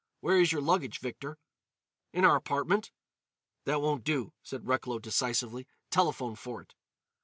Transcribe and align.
Where 0.19 0.39
is 0.41 0.51
your 0.51 0.61
luggage, 0.63 0.97
Victor?" 0.97 1.37
"In 2.11 2.25
our 2.25 2.35
apartment." 2.35 2.89
"That 3.65 3.81
won't 3.83 4.03
do," 4.03 4.33
said 4.41 4.65
Recklow 4.67 4.97
decisively. 4.97 5.67
"Telephone 5.91 6.35
for 6.35 6.59
it." 6.63 6.73